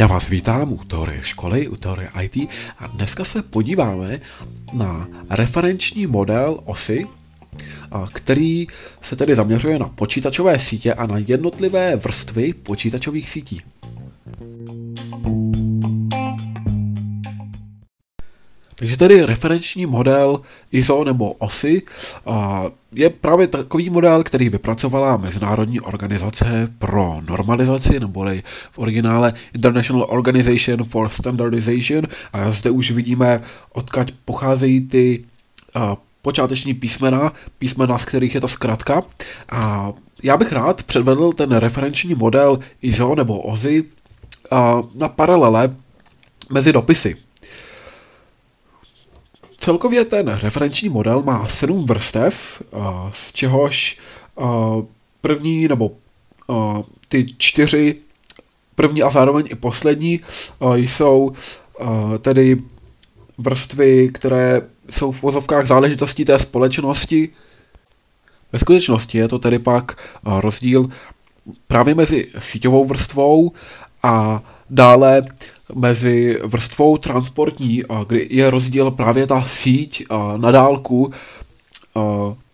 [0.00, 2.36] Já vás vítám u teorie školy, u teorie IT
[2.78, 4.20] a dneska se podíváme
[4.72, 7.06] na referenční model osy,
[8.12, 8.66] který
[9.00, 13.60] se tedy zaměřuje na počítačové sítě a na jednotlivé vrstvy počítačových sítí.
[18.78, 20.40] Takže tedy referenční model
[20.72, 21.82] ISO nebo OSI
[22.92, 30.84] je právě takový model, který vypracovala Mezinárodní organizace pro normalizaci, neboli v originále International Organization
[30.84, 32.04] for Standardization.
[32.32, 35.24] A zde už vidíme, odkud pocházejí ty
[36.22, 39.02] počáteční písmena, písmena, z kterých je ta zkratka.
[39.50, 43.84] A já bych rád předvedl ten referenční model ISO nebo OSI
[44.94, 45.76] na paralele
[46.50, 47.16] mezi dopisy.
[49.58, 52.62] Celkově ten referenční model má sedm vrstev,
[53.12, 53.98] z čehož
[55.20, 55.90] první nebo
[57.08, 57.96] ty čtyři
[58.74, 60.20] první a zároveň i poslední
[60.74, 61.32] jsou
[62.22, 62.62] tedy
[63.38, 67.28] vrstvy, které jsou v vozovkách záležitostí té společnosti.
[68.52, 70.88] Ve skutečnosti je to tedy pak rozdíl
[71.66, 73.52] právě mezi síťovou vrstvou
[74.02, 75.22] a dále
[75.74, 81.12] mezi vrstvou transportní, kdy je rozdíl právě ta síť na dálku,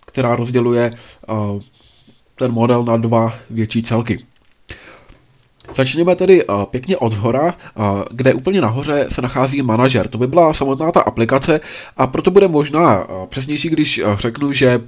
[0.06, 0.90] která rozděluje
[2.38, 4.18] ten model na dva větší celky.
[5.74, 7.54] Začněme tedy pěkně od zhora,
[8.10, 10.08] kde úplně nahoře se nachází manažer.
[10.08, 11.60] To by byla samotná ta aplikace
[11.96, 14.80] a proto bude možná přesnější, když řeknu, že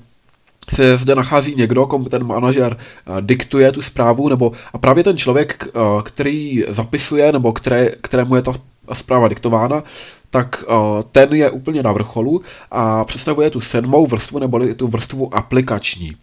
[0.74, 2.76] se zde nachází někdo, komu ten manažer
[3.20, 5.68] diktuje tu zprávu, nebo a právě ten člověk,
[6.04, 8.52] který zapisuje, nebo které, kterému je ta
[8.92, 9.84] zpráva diktována,
[10.30, 10.64] tak
[11.12, 16.16] ten je úplně na vrcholu a představuje tu sedmou vrstvu, nebo tu vrstvu aplikační.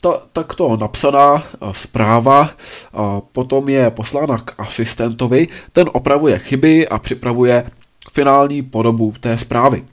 [0.00, 2.50] Ta, takto napsaná zpráva
[3.32, 7.70] potom je poslána k asistentovi, ten opravuje chyby a připravuje
[8.12, 9.84] finální podobu té zprávy.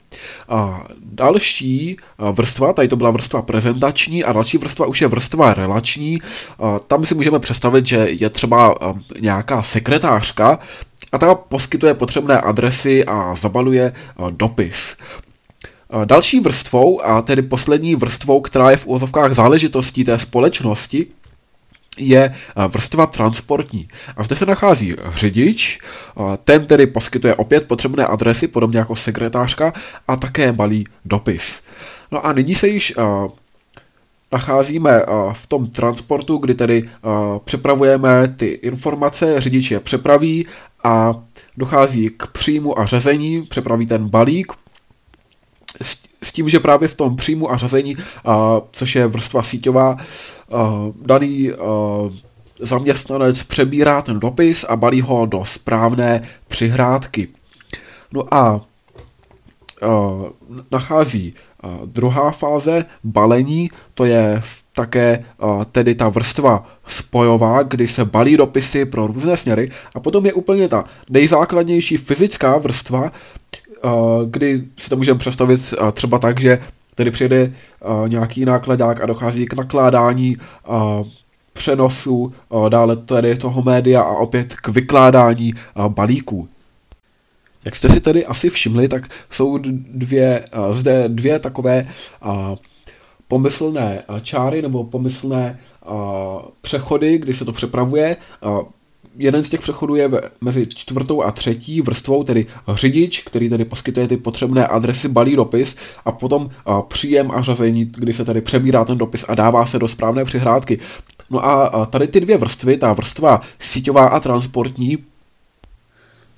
[0.48, 1.96] A další
[2.32, 6.22] vrstva, tady to byla vrstva prezentační a další vrstva už je vrstva relační.
[6.58, 8.74] A tam si můžeme představit, že je třeba
[9.20, 10.58] nějaká sekretářka
[11.12, 13.92] a ta poskytuje potřebné adresy a zabaluje
[14.30, 14.96] dopis.
[16.04, 21.06] Další vrstvou, a tedy poslední vrstvou, která je v úvozovkách záležitostí té společnosti,
[21.98, 23.88] je eh, vrstva transportní.
[24.16, 29.72] A zde se nachází řidič, eh, ten tedy poskytuje opět potřebné adresy, podobně jako sekretářka,
[30.08, 31.62] a také balí dopis.
[32.10, 33.02] No a nyní se již eh,
[34.32, 36.88] nacházíme v tom transportu, kdy tedy
[37.44, 40.46] přepravujeme ty informace, řidič je přepraví
[40.84, 41.14] a
[41.56, 44.52] dochází k příjmu a řezení, přepraví ten balík,
[46.22, 47.96] s tím, že právě v tom příjmu a řazení,
[48.72, 49.96] což je vrstva síťová,
[51.02, 51.50] daný
[52.60, 57.28] zaměstnanec přebírá ten dopis a balí ho do správné přihrádky.
[58.12, 58.60] No a
[60.70, 61.30] nachází
[61.86, 64.42] druhá fáze balení, to je
[64.72, 65.24] také
[65.72, 70.68] tedy ta vrstva spojová, kdy se balí dopisy pro různé směry a potom je úplně
[70.68, 73.10] ta nejzákladnější fyzická vrstva,
[74.26, 76.58] kdy si to můžeme představit třeba tak, že
[76.94, 77.52] tedy přijde
[78.08, 80.36] nějaký nákladák a dochází k nakládání
[81.52, 82.32] přenosu,
[82.68, 85.54] dále tedy toho média a opět k vykládání
[85.88, 86.48] balíků.
[87.64, 89.58] Jak jste si tedy asi všimli, tak jsou
[89.92, 91.84] dvě, zde dvě takové
[93.28, 95.58] pomyslné čáry nebo pomyslné
[96.60, 98.16] přechody, kdy se to přepravuje
[99.18, 104.08] jeden z těch přechodů je mezi čtvrtou a třetí vrstvou, tedy řidič, který tedy poskytuje
[104.08, 106.50] ty potřebné adresy, balí dopis a potom
[106.88, 110.78] příjem a řazení, kdy se tedy přebírá ten dopis a dává se do správné přihrádky.
[111.30, 114.98] No a tady ty dvě vrstvy, ta vrstva síťová a transportní,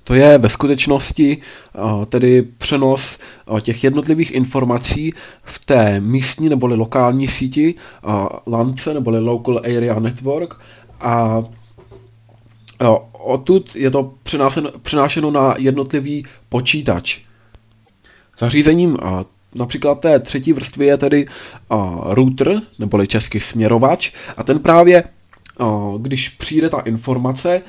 [0.03, 1.37] to je ve skutečnosti
[2.09, 3.17] tedy přenos
[3.61, 5.13] těch jednotlivých informací
[5.43, 7.75] v té místní neboli lokální síti
[8.47, 10.59] LANCE neboli Local Area Network
[11.01, 11.43] a
[13.11, 14.13] odtud je to
[14.81, 17.19] přenášeno na jednotlivý počítač.
[18.39, 18.97] Zařízením
[19.55, 21.25] například té třetí vrstvy je tedy
[22.03, 25.03] router, neboli český směrovač, a ten právě
[25.97, 27.61] když přijde ta informace,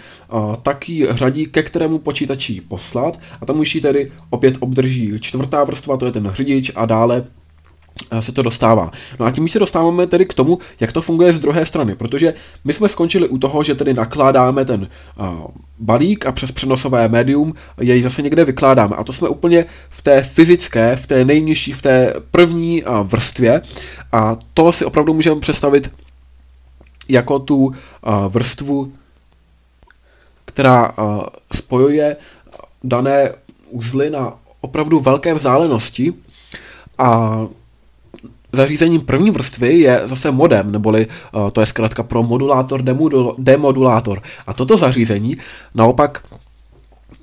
[0.63, 5.65] tak ji řadí ke kterému počítači poslat a tam už ji tedy opět obdrží čtvrtá
[5.65, 7.25] vrstva, to je ten řidič a dále
[8.21, 8.91] se to dostává.
[9.21, 12.35] No a tím se dostáváme tedy k tomu, jak to funguje z druhé strany, protože
[12.65, 14.89] my jsme skončili u toho, že tedy nakládáme ten
[15.19, 15.27] uh,
[15.79, 18.97] balík a přes přenosové médium jej zase někde vykládáme.
[18.97, 23.61] A to jsme úplně v té fyzické, v té nejnižší, v té první uh, vrstvě
[24.13, 25.91] a to si opravdu můžeme představit
[27.09, 27.73] jako tu
[28.29, 28.93] vrstvu,
[30.45, 30.93] která
[31.55, 32.17] spojuje
[32.85, 33.33] dané
[33.71, 36.13] uzly na opravdu velké vzdálenosti
[36.99, 37.39] a
[38.53, 42.83] zařízením první vrstvy je zase modem, neboli uh, to je zkrátka pro modulátor,
[43.39, 44.21] demodulátor.
[44.47, 45.37] A toto zařízení
[45.75, 46.25] naopak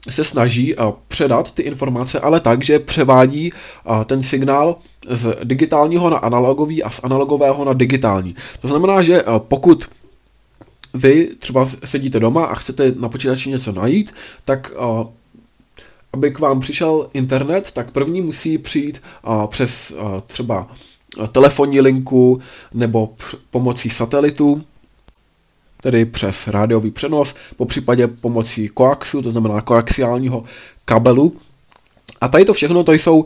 [0.09, 4.75] se snaží uh, předat ty informace, ale tak, že převádí uh, ten signál
[5.09, 8.35] z digitálního na analogový a z analogového na digitální.
[8.61, 9.85] To znamená, že pokud
[10.93, 14.71] vy třeba sedíte doma a chcete na počítači něco najít, tak
[16.13, 19.01] aby k vám přišel internet, tak první musí přijít
[19.47, 19.93] přes
[20.27, 20.67] třeba
[21.31, 22.41] telefonní linku
[22.73, 23.13] nebo
[23.50, 24.63] pomocí satelitu,
[25.81, 30.44] tedy přes rádiový přenos, po případě pomocí koaxu, to znamená koaxiálního
[30.85, 31.33] kabelu.
[32.21, 33.25] A tady to všechno to jsou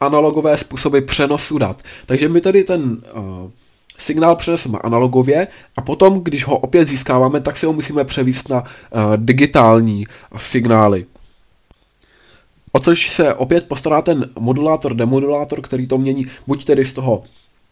[0.00, 1.82] analogové způsoby přenosu dat.
[2.06, 3.02] Takže my tady ten
[3.98, 8.64] signál přeneseme analogově a potom, když ho opět získáváme, tak si ho musíme převíst na
[9.16, 10.04] digitální
[10.36, 11.06] signály.
[12.72, 17.22] O což se opět postará ten modulátor, demodulátor, který to mění buď tedy z toho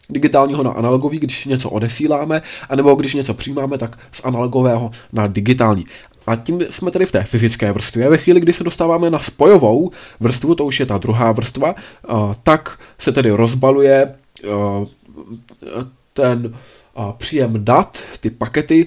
[0.09, 5.85] digitálního na analogový, když něco odesíláme, anebo když něco přijímáme, tak z analogového na digitální.
[6.27, 8.09] A tím jsme tedy v té fyzické vrstvě.
[8.09, 12.13] Ve chvíli, kdy se dostáváme na spojovou vrstvu, to už je ta druhá vrstva, eh,
[12.43, 14.47] tak se tedy rozbaluje eh,
[16.13, 18.85] ten eh, příjem dat, ty pakety,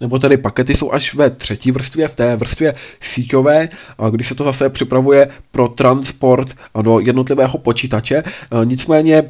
[0.00, 3.68] nebo tedy pakety jsou až ve třetí vrstvě, v té vrstvě síťové,
[4.10, 8.22] kdy se to zase připravuje pro transport do jednotlivého počítače.
[8.64, 9.22] Nicméně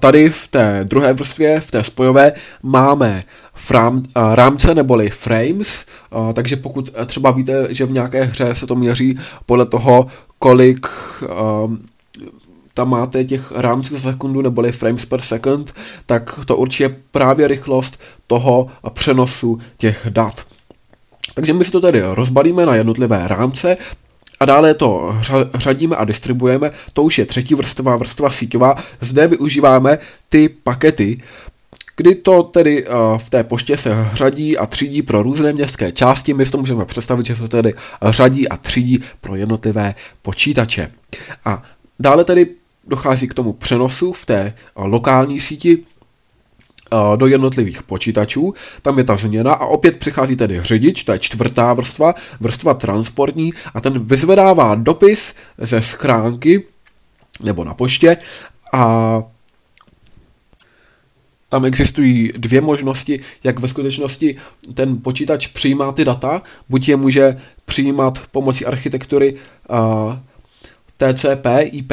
[0.00, 2.32] Tady v té druhé vrstvě, v té spojové,
[2.62, 3.24] máme
[3.54, 4.02] frám,
[4.34, 5.86] rámce neboli frames,
[6.34, 10.06] takže pokud třeba víte, že v nějaké hře se to měří podle toho,
[10.38, 10.86] kolik
[12.74, 15.74] tam máte těch rámců za sekundu neboli frames per second,
[16.06, 20.44] tak to určitě právě rychlost toho přenosu těch dat.
[21.34, 23.76] Takže my si to tedy rozbalíme na jednotlivé rámce,
[24.40, 25.16] a dále to
[25.54, 28.74] řadíme a distribuujeme, to už je třetí vrstva, vrstva síťová.
[29.00, 31.18] Zde využíváme ty pakety,
[31.96, 36.34] kdy to tedy uh, v té poště se řadí a třídí pro různé městské části.
[36.34, 40.90] My si to můžeme představit, že se tedy řadí a třídí pro jednotlivé počítače.
[41.44, 41.62] A
[41.98, 42.46] dále tedy
[42.90, 45.78] dochází k tomu přenosu v té lokální síti
[47.16, 51.72] do jednotlivých počítačů, tam je ta změna a opět přichází tedy řidič, to je čtvrtá
[51.74, 56.64] vrstva, vrstva transportní a ten vyzvedává dopis ze schránky
[57.42, 58.16] nebo na poště
[58.72, 59.22] a
[61.48, 64.36] tam existují dvě možnosti, jak ve skutečnosti
[64.74, 66.42] ten počítač přijímá ty data.
[66.68, 70.14] Buď je může přijímat pomocí architektury uh,
[70.96, 71.92] TCP, IP,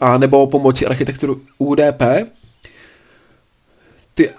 [0.00, 2.02] a nebo pomocí architektury UDP.
[4.14, 4.30] Ty,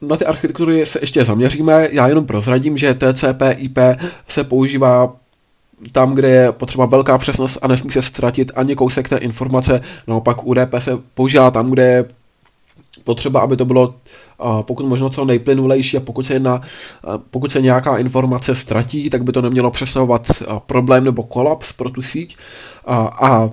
[0.00, 3.78] na ty architektury se ještě zaměříme, já jenom prozradím, že TCP IP
[4.28, 5.12] se používá
[5.92, 10.46] tam, kde je potřeba velká přesnost a nesmí se ztratit ani kousek té informace, naopak
[10.46, 12.04] UDP se používá tam, kde je
[13.04, 13.94] potřeba, aby to bylo
[14.62, 16.60] pokud možno co nejplynulejší a pokud se, jedna,
[17.30, 20.26] pokud se nějaká informace ztratí, tak by to nemělo přesahovat
[20.66, 22.36] problém nebo kolaps pro tu síť.
[22.86, 23.50] A, a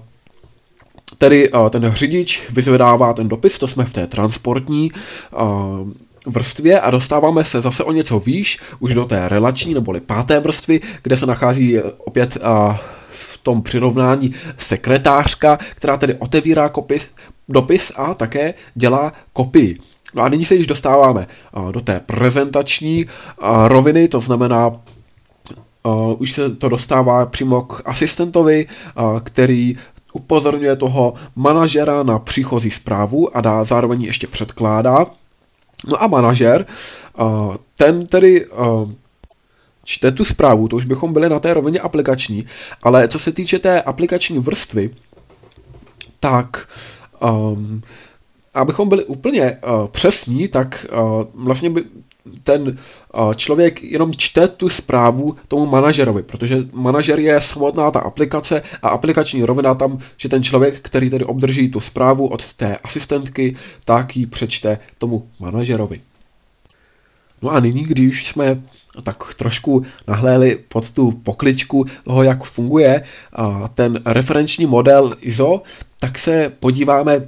[1.18, 5.90] Tedy uh, ten řidič vyzvedává ten dopis, to jsme v té transportní uh,
[6.26, 10.80] vrstvě a dostáváme se zase o něco výš, už do té relační neboli páté vrstvy,
[11.04, 12.76] kde se nachází opět uh,
[13.10, 17.08] v tom přirovnání sekretářka, která tedy otevírá kopis,
[17.50, 19.78] dopis a také dělá kopii.
[20.16, 21.28] No a nyní se již dostáváme
[21.72, 23.06] do té prezentační
[23.68, 24.72] roviny, to znamená
[25.84, 29.76] Uh, už se to dostává přímo k asistentovi, uh, který
[30.14, 35.06] upozorňuje toho manažera na příchozí zprávu a dá zároveň ještě předkládá.
[35.88, 36.66] No a manažer,
[37.76, 38.48] ten tedy
[39.84, 42.46] čte tu zprávu, to už bychom byli na té rovině aplikační,
[42.84, 44.90] ale co se týče té aplikační vrstvy,
[46.20, 46.68] tak
[47.20, 47.82] um,
[48.54, 49.58] abychom byli úplně
[49.92, 50.86] přesní, tak
[51.34, 51.84] vlastně by
[52.44, 52.78] ten
[53.36, 59.46] člověk jenom čte tu zprávu tomu manažerovi, protože manažer je samotná ta aplikace a aplikační
[59.46, 63.56] rovina tam, že ten člověk, který tedy obdrží tu zprávu od té asistentky,
[63.86, 66.02] tak ji přečte tomu manažerovi.
[67.42, 68.62] No a nyní, když jsme
[69.04, 73.04] tak trošku nahléli pod tu pokličku toho, jak funguje
[73.74, 75.62] ten referenční model ISO,
[76.00, 77.28] tak se podíváme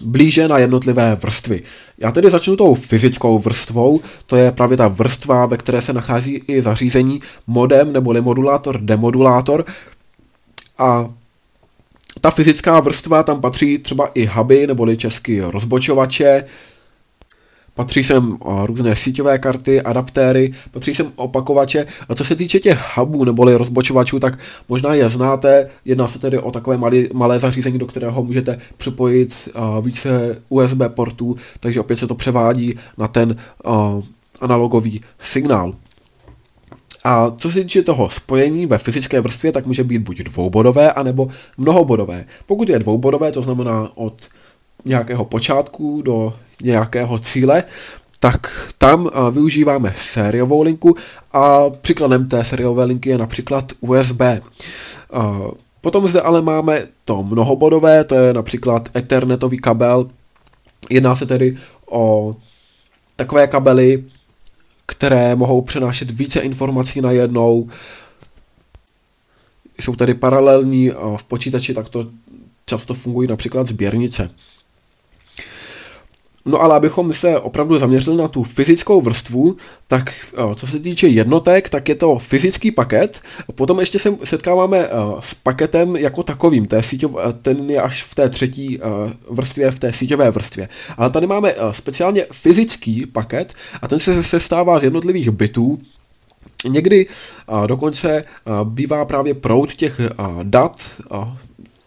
[0.00, 1.62] blíže na jednotlivé vrstvy.
[1.98, 6.42] Já tedy začnu tou fyzickou vrstvou, to je právě ta vrstva, ve které se nachází
[6.46, 9.64] i zařízení modem neboli modulátor, demodulátor.
[10.78, 11.10] A
[12.20, 16.44] ta fyzická vrstva, tam patří třeba i huby neboli česky rozbočovače,
[17.74, 21.86] Patří sem různé síťové karty, adaptéry, patří sem opakovače.
[22.08, 25.68] A co se týče těch hubů neboli rozbočovačů, tak možná je znáte.
[25.84, 29.48] Jedná se tedy o takové malé, malé zařízení, do kterého můžete připojit
[29.82, 33.36] více USB portů, takže opět se to převádí na ten
[34.40, 35.72] analogový signál.
[37.04, 41.28] A co se týče toho spojení ve fyzické vrstvě, tak může být buď dvoubodové, anebo
[41.58, 42.24] mnohobodové.
[42.46, 44.14] Pokud je dvoubodové, to znamená od
[44.84, 47.64] nějakého počátku do nějakého cíle,
[48.20, 50.96] tak tam uh, využíváme sériovou linku
[51.32, 54.20] a příkladem té sériové linky je například USB.
[54.20, 60.08] Uh, potom zde ale máme to mnohobodové, to je například ethernetový kabel.
[60.90, 61.58] Jedná se tedy
[61.90, 62.34] o
[63.16, 64.04] takové kabely,
[64.86, 67.68] které mohou přenášet více informací na jednou.
[69.80, 72.06] Jsou tady paralelní v počítači, tak to
[72.66, 74.30] často fungují například sběrnice.
[76.44, 79.56] No ale abychom se opravdu zaměřili na tu fyzickou vrstvu,
[79.86, 80.12] tak
[80.54, 83.20] co se týče jednotek, tak je to fyzický paket.
[83.54, 84.88] Potom ještě se setkáváme
[85.20, 87.10] s paketem jako takovým, síťov,
[87.42, 88.80] ten je až v té třetí
[89.30, 90.68] vrstvě, v té síťové vrstvě.
[90.96, 95.78] Ale tady máme speciálně fyzický paket a ten se sestává z jednotlivých bitů,
[96.68, 97.06] Někdy
[97.66, 98.24] dokonce
[98.64, 100.00] bývá právě proud těch
[100.42, 100.82] dat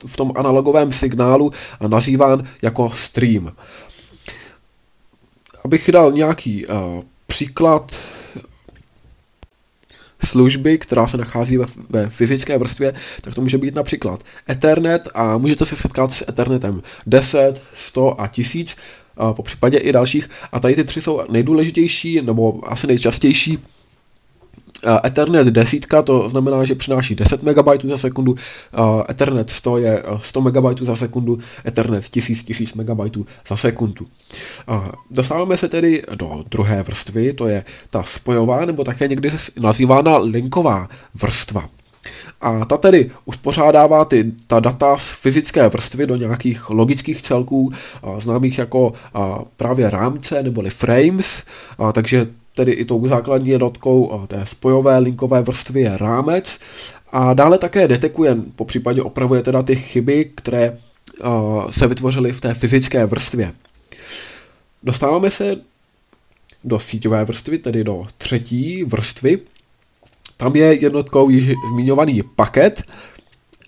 [0.05, 1.51] v tom analogovém signálu
[1.87, 3.51] nazýván jako stream.
[5.65, 6.75] Abych dal nějaký uh,
[7.27, 7.95] příklad
[10.23, 15.37] služby, která se nachází ve, ve fyzické vrstvě, tak to může být například Ethernet a
[15.37, 18.75] můžete se setkat s Ethernetem 10, 100 a 1000,
[19.19, 20.29] uh, po případě i dalších.
[20.51, 23.59] A tady ty tři jsou nejdůležitější, nebo asi nejčastější
[25.05, 28.35] Ethernet 10, to znamená, že přináší 10 MB za sekundu,
[29.09, 34.07] Ethernet 100 je 100 MB za sekundu, Ethernet 1000, 1000 MB za sekundu.
[35.11, 40.89] Dostáváme se tedy do druhé vrstvy, to je ta spojová, nebo také někdy nazývána linková
[41.13, 41.69] vrstva.
[42.41, 47.71] A ta tedy uspořádává ty, ta data z fyzické vrstvy do nějakých logických celků,
[48.19, 48.93] známých jako
[49.57, 51.43] právě rámce neboli frames,
[51.93, 56.59] takže tedy i tou základní jednotkou eh, té spojové linkové vrstvy je rámec
[57.11, 60.77] a dále také detekuje, po případě opravuje teda ty chyby, které
[61.23, 63.53] uh, se vytvořily v té fyzické vrstvě.
[64.83, 65.55] Dostáváme se
[66.63, 69.39] do síťové vrstvy, tedy do třetí vrstvy.
[70.37, 72.83] Tam je jednotkou již zmiňovaný paket,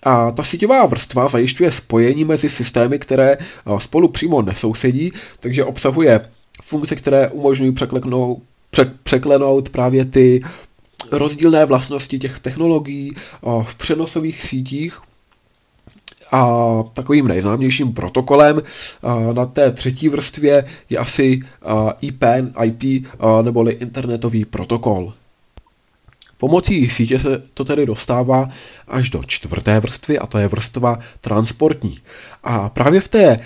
[0.02, 3.40] a ta síťová vrstva zajišťuje spojení mezi systémy, které eh,
[3.78, 6.20] spolu přímo nesousedí, takže obsahuje
[6.62, 8.42] funkce, které umožňují překleknout
[9.02, 10.42] překlenout právě ty
[11.12, 13.16] rozdílné vlastnosti těch technologií
[13.62, 15.00] v přenosových sítích
[16.32, 16.48] a
[16.92, 18.62] takovým nejznámějším protokolem
[19.32, 21.40] na té třetí vrstvě je asi
[22.00, 22.24] IP,
[22.62, 23.06] IP
[23.42, 25.12] neboli internetový protokol.
[26.38, 28.48] Pomocí sítě se to tedy dostává
[28.88, 31.98] až do čtvrté vrstvy a to je vrstva transportní.
[32.44, 33.40] A právě v té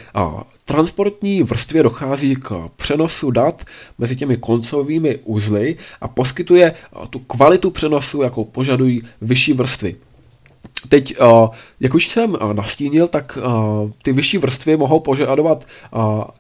[0.65, 3.65] transportní vrstvě dochází k přenosu dat
[3.99, 6.73] mezi těmi koncovými uzly a poskytuje
[7.11, 9.97] tu kvalitu přenosu, jakou požadují vyšší vrstvy.
[10.89, 11.49] Teď, eh,
[11.81, 15.67] jak už jsem eh, nastínil, tak eh, ty vyšší vrstvy mohou požadovat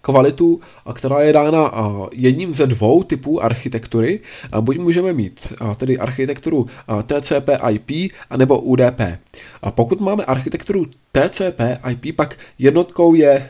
[0.01, 0.61] kvalitu,
[0.93, 1.73] která je dána
[2.13, 4.21] jedním ze dvou typů architektury.
[4.61, 6.67] Buď můžeme mít tedy architekturu
[7.07, 9.01] TCP/IP anebo UDP.
[9.63, 13.49] A pokud máme architekturu TCP/IP, pak jednotkou je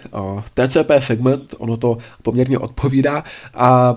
[0.55, 3.97] TCP segment, ono to poměrně odpovídá, a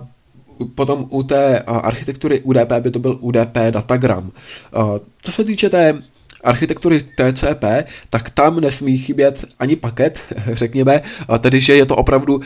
[0.76, 4.32] potom u té architektury UDP by to byl UDP datagram.
[5.22, 6.02] Co se týče té
[6.44, 7.64] architektury TCP,
[8.10, 10.22] tak tam nesmí chybět ani paket,
[10.52, 11.02] řekněme,
[11.40, 12.40] tedy že je to opravdu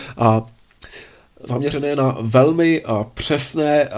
[1.48, 3.90] zaměřené na velmi přesné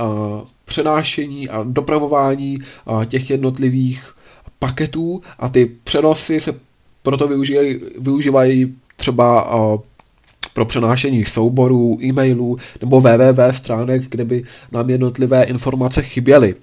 [0.65, 2.57] přenášení a dopravování
[3.05, 4.13] těch jednotlivých
[4.59, 6.59] paketů a ty přenosy se
[7.03, 9.49] proto využívají, využívají třeba
[10.53, 16.55] pro přenášení souborů, e-mailů nebo www stránek, kde by nám jednotlivé informace chyběly.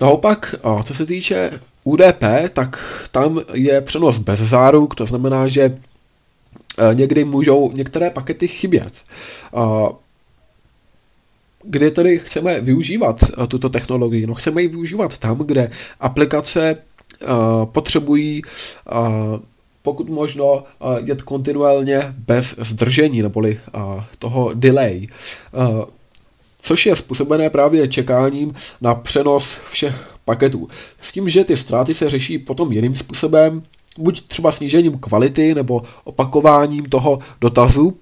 [0.00, 1.50] Naopak, co se týče
[1.88, 2.78] UDP, tak
[3.10, 9.02] tam je přenos bez záruk, to znamená, že e, někdy můžou některé pakety chybět.
[11.62, 14.26] Kde tedy chceme využívat e, tuto technologii?
[14.26, 16.76] No chceme ji využívat tam, kde aplikace e,
[17.64, 18.42] potřebují
[19.82, 20.64] pokud možno
[21.04, 23.60] jet kontinuálně bez zdržení, neboli
[24.18, 25.06] toho delay
[26.62, 30.68] což je způsobené právě čekáním na přenos všech paketů.
[31.00, 33.62] S tím, že ty ztráty se řeší potom jiným způsobem,
[33.98, 37.96] buď třeba snížením kvality nebo opakováním toho dotazu,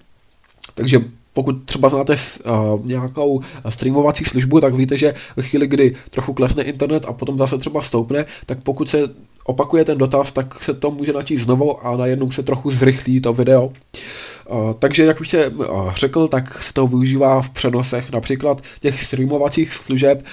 [0.75, 1.01] takže
[1.33, 6.63] pokud třeba znáte uh, nějakou streamovací službu, tak víte, že ve chvíli, kdy trochu klesne
[6.63, 8.99] internet a potom zase třeba stoupne, tak pokud se
[9.45, 13.33] opakuje ten dotaz, tak se to může načít znovu a najednou se trochu zrychlí to
[13.33, 13.65] video.
[13.65, 19.05] Uh, takže, jak už jsem uh, řekl, tak se to využívá v přenosech například těch
[19.05, 20.25] streamovacích služeb,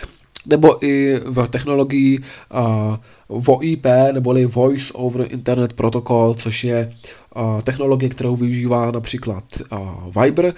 [0.45, 2.95] nebo i v technologii uh,
[3.29, 6.93] VoIP, neboli Voice over Internet Protocol, což je
[7.35, 10.53] uh, technologie, kterou využívá například uh, Viber,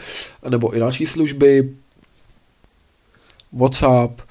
[0.50, 1.70] nebo i další služby,
[3.54, 4.22] WhatsApp,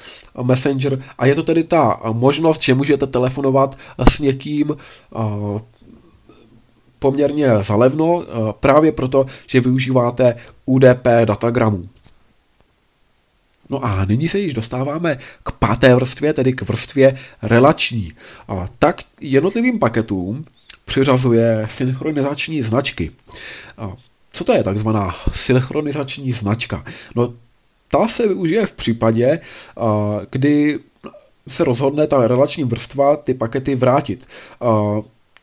[0.43, 5.61] Messenger a je to tedy ta možnost, že můžete telefonovat s někým uh,
[6.99, 8.25] poměrně zalevno,
[8.61, 11.85] právě proto, že využíváte UDP datagramů.
[13.71, 18.13] No a nyní se již dostáváme k páté vrstvě, tedy k vrstvě relační.
[18.49, 20.43] A tak jednotlivým paketům
[20.85, 23.11] přiřazuje synchronizační značky.
[23.79, 23.93] A
[24.33, 26.85] co to je takzvaná synchronizační značka?
[27.15, 27.35] No,
[27.91, 29.41] ta se využije v případě,
[30.31, 30.79] kdy
[31.49, 34.27] se rozhodne ta relační vrstva ty pakety vrátit.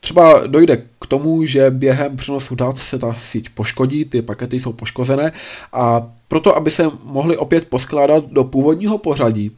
[0.03, 4.73] Třeba dojde k tomu, že během přenosu dat se ta síť poškodí, ty pakety jsou
[4.73, 5.31] poškozené
[5.73, 9.51] a proto, aby se mohly opět poskládat do původního pořadí,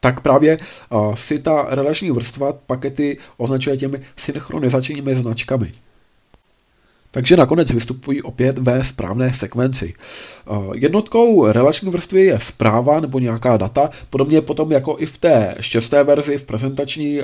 [0.00, 0.58] tak právě
[0.90, 5.72] uh, si ta relační vrstva pakety označuje těmi synchronizačními značkami.
[7.10, 9.94] Takže nakonec vystupují opět ve správné sekvenci.
[10.74, 16.04] Jednotkou relační vrstvy je zpráva nebo nějaká data, podobně potom jako i v té šesté
[16.04, 17.20] verzi, v prezentační,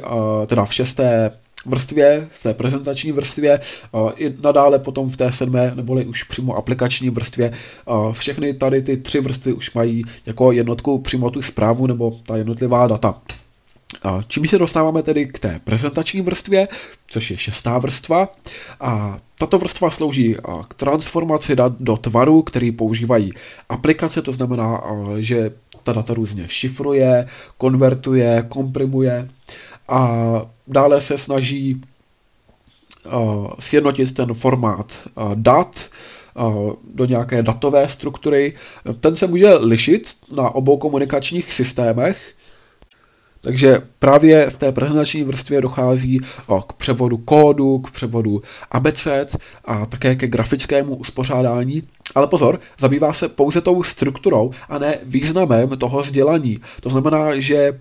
[0.47, 1.31] teda v šesté
[1.69, 3.61] vrstvě, v té prezentační vrstvě,
[4.17, 7.53] i nadále potom v té sedmé, neboli už přímo aplikační vrstvě.
[8.13, 12.87] Všechny tady ty tři vrstvy už mají jako jednotku přímo tu zprávu nebo ta jednotlivá
[12.87, 13.15] data.
[14.29, 16.69] Čím se dostáváme tedy k té prezentační vrstvě,
[17.07, 18.29] což je šestá vrstva.
[18.81, 20.37] A tato vrstva slouží
[20.69, 23.31] k transformaci dat do tvaru, který používají
[23.69, 24.81] aplikace, to znamená,
[25.19, 27.27] že ta data různě šifruje,
[27.59, 29.29] konvertuje, komprimuje
[29.88, 31.83] a dále se snaží
[33.12, 35.87] uh, sjednotit ten formát uh, dat
[36.35, 38.55] uh, do nějaké datové struktury.
[39.01, 42.35] Ten se může lišit na obou komunikačních systémech,
[43.40, 46.20] takže právě v té prezentační vrstvě dochází
[46.66, 51.83] k převodu kódu, k převodu abeced a také ke grafickému uspořádání.
[52.14, 56.59] Ale pozor, zabývá se pouze tou strukturou a ne významem toho sdělení.
[56.81, 57.81] To znamená, že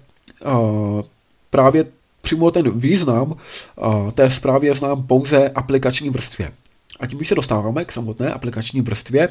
[1.50, 1.86] právě
[2.28, 3.36] přímo ten význam
[3.76, 6.52] uh, té zprávy je znám pouze aplikační vrstvě.
[7.00, 9.30] A tím už se dostáváme k samotné aplikační vrstvě.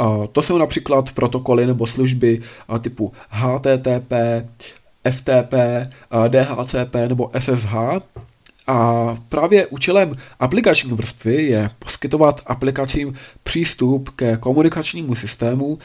[0.00, 4.12] Uh, to jsou například protokoly nebo služby uh, typu HTTP,
[5.10, 5.54] FTP,
[6.28, 7.74] DHCP nebo SSH.
[8.66, 15.78] A právě účelem aplikační vrstvy je poskytovat aplikacím přístup ke komunikačnímu systému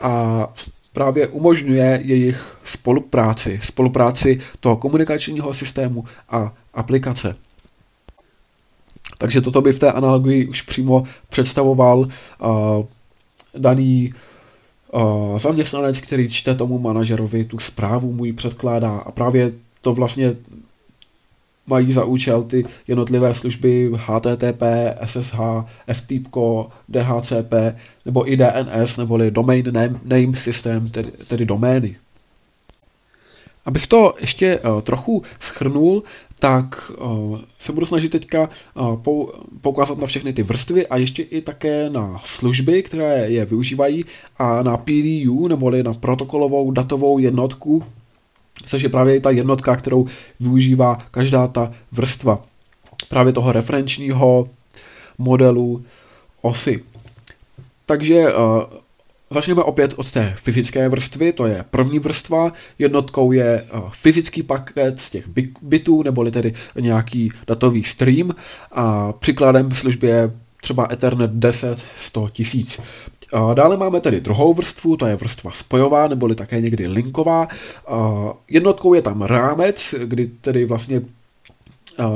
[0.00, 0.46] a
[0.92, 7.36] právě umožňuje jejich spolupráci, spolupráci toho komunikačního systému a aplikace.
[9.18, 12.08] Takže toto by v té analogii už přímo představoval uh,
[13.58, 14.14] daný
[14.92, 20.36] uh, zaměstnanec, který čte tomu manažerovi tu zprávu, mu ji předkládá a právě to vlastně
[21.66, 24.62] mají za účel ty jednotlivé služby HTTP,
[25.06, 25.38] SSH,
[25.92, 26.36] FTP,
[26.88, 27.54] DHCP
[28.06, 29.72] nebo i DNS, neboli Domain
[30.04, 31.96] Name, System, tedy, tedy domény.
[33.64, 36.02] Abych to ještě uh, trochu schrnul,
[36.38, 41.22] tak uh, se budu snažit teďka uh, pou, poukázat na všechny ty vrstvy a ještě
[41.22, 44.04] i také na služby, které je využívají
[44.38, 47.84] a na PDU, neboli na protokolovou datovou jednotku,
[48.66, 50.06] což je právě ta jednotka, kterou
[50.40, 52.42] využívá každá ta vrstva
[53.08, 54.48] právě toho referenčního
[55.18, 55.84] modelu
[56.42, 56.82] osy.
[57.86, 58.62] Takže uh,
[59.30, 65.00] začneme opět od té fyzické vrstvy, to je první vrstva, jednotkou je uh, fyzický paket
[65.00, 65.24] z těch
[65.62, 68.34] bitů, neboli tedy nějaký datový stream
[68.72, 70.30] a příkladem služby je
[70.62, 72.80] třeba Ethernet 10 100 tisíc.
[73.54, 77.48] Dále máme tedy druhou vrstvu, to je vrstva spojová, neboli také někdy linková.
[78.48, 81.02] Jednotkou je tam rámec, kdy tedy vlastně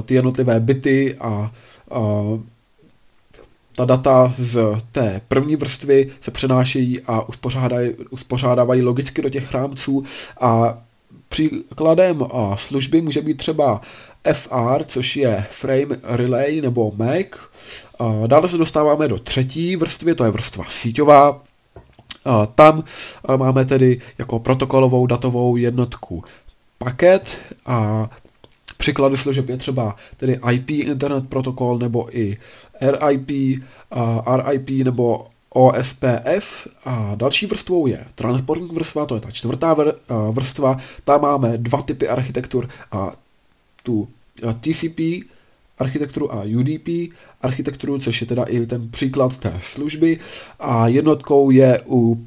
[0.04, 1.52] ty jednotlivé byty a
[3.76, 4.58] ta data z
[4.92, 7.22] té první vrstvy se přenášejí a
[8.10, 10.04] uspořádávají logicky do těch rámců
[10.40, 10.78] a
[11.28, 12.24] příkladem
[12.56, 13.80] služby může být třeba
[14.32, 17.26] FR, což je Frame Relay nebo MAC,
[18.26, 21.42] Dále se dostáváme do třetí vrstvy, to je vrstva síťová.
[22.54, 22.84] Tam
[23.36, 26.24] máme tedy jako protokolovou datovou jednotku
[26.78, 28.10] paket a
[28.76, 32.38] příklady služeb je třeba tedy IP Internet protokol nebo i
[32.80, 33.30] RIP,
[34.46, 39.76] RIP nebo OSPF a další vrstvou je transportní vrstva, to je ta čtvrtá
[40.30, 40.76] vrstva.
[41.04, 43.12] Tam máme dva typy architektur a
[43.82, 44.08] tu
[44.60, 45.00] TCP
[45.78, 50.18] architekturu a UDP architekturu, což je teda i ten příklad té služby
[50.60, 52.26] a jednotkou je u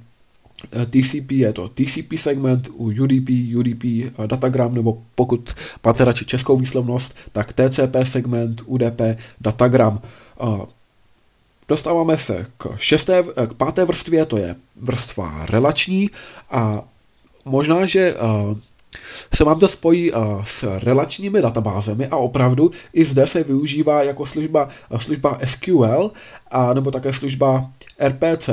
[0.72, 6.26] eh, TCP je to TCP segment, u UDP, UDP eh, datagram, nebo pokud máte radši
[6.26, 9.02] českou výslovnost, tak TCP segment, UDP
[9.42, 10.02] datagram.
[11.68, 16.10] Eh, dostáváme se k, šesté, k páté vrstvě, to je vrstva relační
[16.52, 16.82] a
[17.46, 18.16] možná, že
[19.34, 24.26] se vám to spojí uh, s relačními databázemi a opravdu i zde se využívá jako
[24.26, 26.12] služba, uh, služba SQL
[26.52, 27.72] a nebo také služba
[28.08, 28.50] RPC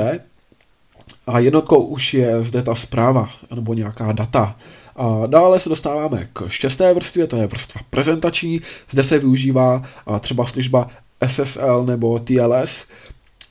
[1.27, 4.55] a jednotkou už je zde ta zpráva nebo nějaká data.
[4.95, 8.61] A dále se dostáváme k šesté vrstvě, to je vrstva prezentační.
[8.89, 9.83] Zde se využívá
[10.19, 10.87] třeba služba
[11.27, 12.85] SSL nebo TLS.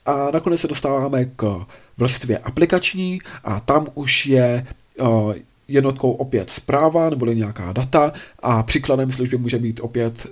[0.06, 4.66] A nakonec se dostáváme k vrstvě aplikační a tam už je
[5.68, 10.26] jednotkou opět zpráva nebo nějaká data a příkladem služby může být opět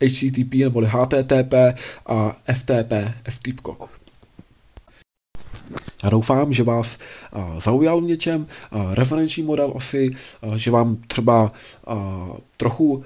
[0.00, 1.54] HTTP nebo HTTP
[2.06, 2.92] a FTP,
[3.30, 3.66] FTP.
[6.04, 6.98] Já doufám, že vás
[7.64, 8.46] zaujal v něčem
[8.92, 10.10] referenční model osy,
[10.56, 11.52] že vám třeba
[12.56, 13.04] trochu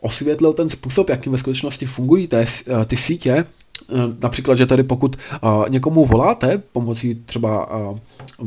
[0.00, 3.44] osvětlil ten způsob, jakým ve skutečnosti fungují té, uh, ty sítě,
[3.88, 7.68] Eh, například, že tady pokud uh, někomu voláte pomocí třeba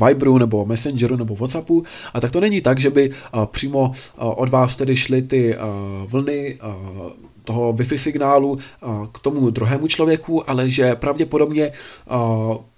[0.08, 3.12] Viberu nebo Messengeru nebo Whatsappu, a tak to není tak, že by
[3.46, 5.58] přímo od vás tedy šly ty
[6.08, 6.60] vlny
[7.44, 8.58] toho Wi-Fi signálu
[9.12, 11.72] k tomu druhému člověku, ale že pravděpodobně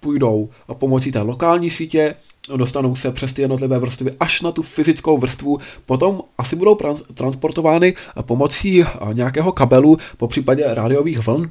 [0.00, 2.14] půjdou pomocí té lokální sítě,
[2.56, 6.76] dostanou se přes ty jednotlivé vrstvy až na tu fyzickou vrstvu, potom asi budou
[7.14, 11.50] transportovány pomocí nějakého kabelu, po případě rádiových vln,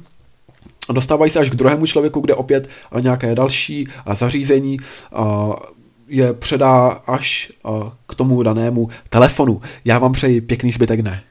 [0.92, 2.68] dostávají se až k druhému člověku, kde opět
[3.00, 4.76] nějaké další zařízení
[6.08, 7.52] je předá až
[8.06, 9.60] k tomu danému telefonu.
[9.84, 11.22] Já vám přeji pěkný zbytek dne.